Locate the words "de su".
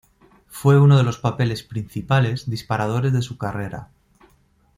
3.13-3.37